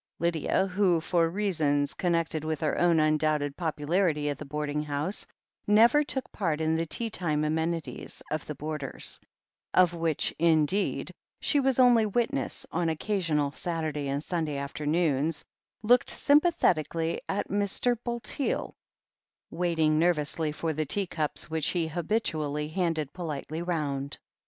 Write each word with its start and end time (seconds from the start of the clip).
Lydia, 0.17 0.65
who, 0.65 0.99
for 0.99 1.29
reasons 1.29 1.93
connected 1.93 2.43
with 2.43 2.59
her 2.61 2.75
own 2.79 2.99
undoubted 2.99 3.55
popularity 3.55 4.29
at 4.29 4.39
the 4.39 4.43
boarding 4.45 4.81
house, 4.81 5.27
never 5.67 6.03
took 6.03 6.31
part 6.31 6.59
in 6.59 6.73
the 6.73 6.87
tea 6.87 7.11
time 7.11 7.43
amenities 7.43 8.23
of 8.31 8.43
the 8.47 8.55
boarders— 8.55 9.19
of 9.75 9.93
which, 9.93 10.33
indeed, 10.39 11.13
she 11.39 11.59
was 11.59 11.77
only 11.77 12.03
witness 12.07 12.65
on 12.71 12.89
occasional 12.89 13.51
Sat 13.51 13.83
urday 13.83 14.05
and 14.05 14.23
Sunday 14.23 14.57
afternoons— 14.57 15.45
^looked 15.85 16.09
sympathetically 16.09 17.21
at 17.29 17.49
Mr. 17.49 17.95
Bulteel, 18.03 18.73
waiting 19.51 19.99
nervously 19.99 20.51
for 20.51 20.73
the 20.73 20.83
teacups 20.87 21.47
which 21.47 21.67
he 21.67 21.87
habitually 21.87 22.69
handed 22.69 23.13
politely 23.13 23.61
round. 23.61 24.17